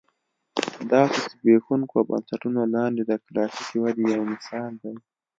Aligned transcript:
دا 0.91 1.01
تر 1.13 1.21
زبېښونکو 1.31 1.97
بنسټونو 2.09 2.61
لاندې 2.75 3.01
د 3.05 3.11
کلاسیکې 3.25 3.77
ودې 3.81 4.05
یو 4.15 4.21
مثال 4.33 4.71
دی. 4.83 4.93